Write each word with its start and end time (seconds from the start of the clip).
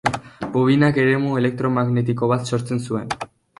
Bobinak 0.55 0.97
eremu 1.03 1.35
elektromagnetiko 1.43 2.33
bat 2.35 2.53
sortzen 2.55 2.85
zuen. 2.91 3.17